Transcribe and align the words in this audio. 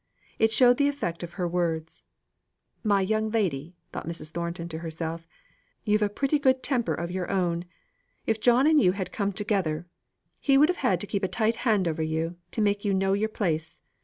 It 0.39 0.51
showed 0.51 0.77
the 0.77 0.87
effect 0.87 1.21
of 1.21 1.33
her 1.33 1.47
words. 1.47 2.05
"My 2.83 3.01
young 3.01 3.29
lady," 3.29 3.75
thought 3.93 4.07
Mrs. 4.07 4.31
Thornton 4.31 4.67
to 4.69 4.79
herself; 4.79 5.27
"you've 5.83 6.01
a 6.01 6.09
pretty 6.09 6.39
good 6.39 6.63
temper 6.63 6.95
of 6.95 7.11
your 7.11 7.29
own. 7.29 7.65
If 8.25 8.41
John 8.41 8.65
and 8.65 8.81
you 8.81 8.93
had 8.93 9.11
come 9.11 9.31
together, 9.31 9.85
he 10.39 10.57
would 10.57 10.69
have 10.69 10.77
had 10.77 10.99
to 11.01 11.05
keep 11.07 11.21
a 11.23 11.27
tight 11.27 11.57
hand 11.67 11.87
over 11.87 12.01
you, 12.01 12.37
to 12.49 12.61
make 12.63 12.83
you 12.83 12.95
know 12.95 13.13
your 13.13 13.29
place. 13.29 13.79